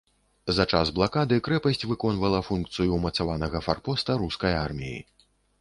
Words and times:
За 0.59 0.63
час 0.75 0.89
блакады 0.99 1.37
крэпасць 1.49 1.85
выконвала 1.91 2.41
функцыю 2.49 2.89
ўмацаванага 2.97 3.63
фарпоста 3.69 4.21
рускай 4.25 4.61
арміі. 4.67 4.99